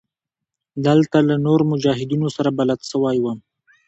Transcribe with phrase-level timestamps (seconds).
[0.87, 3.39] دلته له نورو مجاهدينو سره بلد سوى وم.